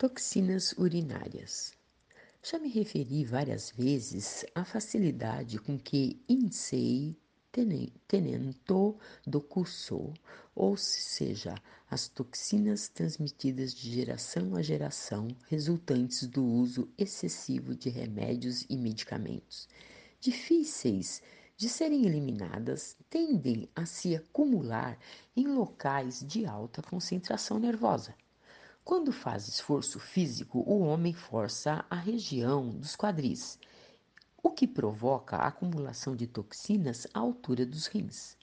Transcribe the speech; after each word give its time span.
Toxinas 0.00 0.72
urinárias. 0.78 1.74
Já 2.42 2.58
me 2.58 2.70
referi 2.70 3.22
várias 3.22 3.70
vezes 3.70 4.46
à 4.54 4.64
facilidade 4.64 5.58
com 5.58 5.78
que 5.78 6.24
Insei 6.26 7.14
tenento 8.08 8.98
do 9.26 9.42
curso, 9.42 10.14
ou 10.54 10.74
seja, 10.74 11.54
as 11.90 12.08
toxinas 12.08 12.88
transmitidas 12.88 13.74
de 13.74 13.92
geração 13.94 14.56
a 14.56 14.62
geração 14.62 15.28
resultantes 15.50 16.26
do 16.26 16.46
uso 16.46 16.88
excessivo 16.96 17.74
de 17.74 17.90
remédios 17.90 18.64
e 18.70 18.78
medicamentos, 18.78 19.68
difíceis 20.18 21.20
de 21.58 21.68
serem 21.68 22.06
eliminadas, 22.06 22.96
tendem 23.10 23.68
a 23.76 23.84
se 23.84 24.16
acumular 24.16 24.98
em 25.36 25.46
locais 25.46 26.24
de 26.26 26.46
alta 26.46 26.80
concentração 26.80 27.58
nervosa 27.58 28.14
quando 28.82 29.12
faz 29.12 29.46
esforço 29.46 30.00
físico, 30.00 30.64
o 30.66 30.80
homem 30.80 31.12
força 31.12 31.84
a 31.88 31.94
região 31.94 32.70
dos 32.70 32.96
quadris, 32.96 33.58
o 34.42 34.50
que 34.50 34.66
provoca 34.66 35.36
a 35.36 35.48
acumulação 35.48 36.16
de 36.16 36.26
toxinas 36.26 37.06
à 37.12 37.18
altura 37.20 37.66
dos 37.66 37.86
rins. 37.86 38.36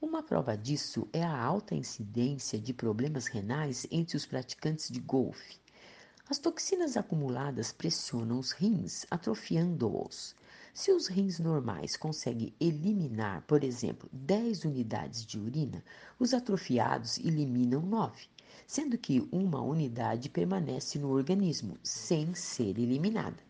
Uma 0.00 0.22
prova 0.22 0.56
disso 0.56 1.06
é 1.12 1.22
a 1.22 1.38
alta 1.38 1.74
incidência 1.74 2.58
de 2.58 2.72
problemas 2.72 3.26
renais 3.26 3.86
entre 3.90 4.16
os 4.16 4.24
praticantes 4.24 4.88
de 4.88 5.00
golfe. 5.00 5.60
As 6.28 6.38
toxinas 6.38 6.96
acumuladas 6.96 7.70
pressionam 7.70 8.38
os 8.38 8.52
rins, 8.52 9.04
atrofiando-os. 9.10 10.34
Se 10.72 10.90
os 10.92 11.06
rins 11.06 11.38
normais 11.38 11.94
conseguem 11.94 12.54
eliminar, 12.58 13.42
por 13.42 13.62
exemplo, 13.62 14.08
10 14.12 14.64
unidades 14.64 15.24
de 15.24 15.38
urina, 15.38 15.84
os 16.18 16.32
atrofiados 16.32 17.18
eliminam 17.18 17.82
9 17.82 18.33
sendo 18.66 18.96
que 18.98 19.26
uma 19.32 19.60
unidade 19.60 20.28
permanece 20.28 20.98
no 20.98 21.10
organismo 21.10 21.78
sem 21.82 22.34
ser 22.34 22.78
eliminada. 22.78 23.42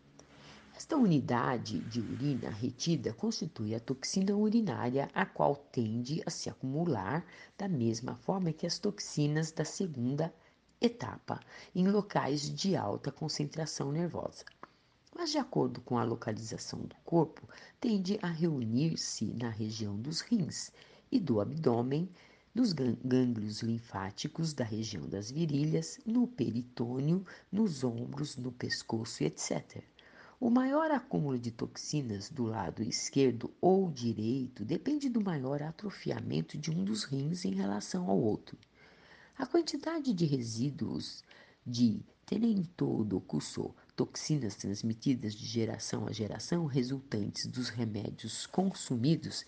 Esta 0.75 0.97
unidade 0.97 1.79
de 1.79 2.01
urina 2.01 2.49
retida 2.49 3.13
constitui 3.13 3.73
a 3.73 3.79
toxina 3.79 4.35
urinária, 4.35 5.09
a 5.13 5.25
qual 5.25 5.55
tende 5.55 6.21
a 6.25 6.29
se 6.29 6.49
acumular 6.49 7.25
da 7.57 7.67
mesma 7.67 8.15
forma 8.15 8.51
que 8.51 8.67
as 8.67 8.77
toxinas 8.77 9.51
da 9.51 9.63
segunda 9.63 10.33
etapa, 10.81 11.39
em 11.73 11.87
locais 11.87 12.53
de 12.53 12.75
alta 12.75 13.09
concentração 13.09 13.91
nervosa. 13.91 14.43
Mas, 15.15 15.31
de 15.31 15.37
acordo 15.37 15.79
com 15.79 15.97
a 15.97 16.03
localização 16.03 16.81
do 16.81 16.95
corpo, 17.05 17.47
tende 17.79 18.19
a 18.21 18.27
reunir-se 18.27 19.25
na 19.27 19.49
região 19.49 19.95
dos 19.95 20.19
rins 20.19 20.73
e 21.09 21.19
do 21.21 21.39
abdômen, 21.39 22.09
nos 22.55 22.71
gânglios 22.71 23.61
linfáticos 23.61 24.53
da 24.53 24.63
região 24.63 25.09
das 25.09 25.29
virilhas, 25.29 25.99
no 26.05 26.25
peritônio, 26.25 27.25
nos 27.51 27.83
ombros, 27.83 28.37
no 28.37 28.49
pescoço 28.49 29.25
etc. 29.25 29.83
O 30.39 30.49
maior 30.49 30.89
acúmulo 30.89 31.37
de 31.37 31.51
toxinas 31.51 32.29
do 32.29 32.45
lado 32.45 32.81
esquerdo 32.81 33.53
ou 33.59 33.91
direito 33.91 34.63
depende 34.63 35.09
do 35.09 35.19
maior 35.19 35.61
atrofiamento 35.61 36.57
de 36.57 36.71
um 36.71 36.85
dos 36.85 37.03
rins 37.03 37.43
em 37.43 37.53
relação 37.53 38.09
ao 38.09 38.17
outro. 38.17 38.57
A 39.37 39.45
quantidade 39.45 40.13
de 40.13 40.25
resíduos 40.25 41.25
de 41.65 42.05
tenentodocusso, 42.25 43.75
toxinas 43.97 44.55
transmitidas 44.55 45.35
de 45.35 45.45
geração 45.45 46.07
a 46.07 46.13
geração 46.13 46.65
resultantes 46.65 47.47
dos 47.47 47.67
remédios 47.67 48.45
consumidos, 48.45 49.43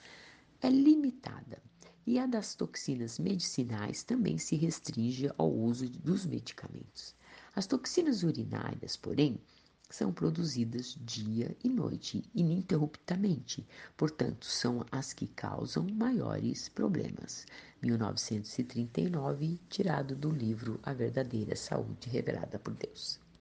é 0.62 0.70
limitada 0.70 1.62
e 2.08 2.18
a 2.18 2.26
das 2.26 2.56
toxinas 2.56 3.20
medicinais 3.20 4.02
também 4.02 4.38
se 4.38 4.56
restringe 4.56 5.30
ao 5.38 5.54
uso 5.54 5.90
dos 5.90 6.26
medicamentos. 6.26 7.14
As 7.54 7.68
toxinas 7.68 8.24
urinárias, 8.24 8.96
porém, 8.96 9.38
são 9.90 10.14
produzidas 10.14 10.98
dia 11.02 11.56
e 11.62 11.68
noite, 11.68 12.24
ininterruptamente, 12.34 13.68
portanto, 13.98 14.46
são 14.46 14.86
as 14.90 15.12
que 15.12 15.28
causam 15.28 15.86
maiores 15.94 16.70
problemas. 16.70 17.46
1939, 17.82 19.60
tirado 19.70 20.16
do 20.16 20.30
livro 20.30 20.80
A 20.84 20.94
Verdadeira 20.94 21.58
Saúde 21.58 22.10
Revelada 22.10 22.58
por 22.58 22.74
Deus. 22.74 23.27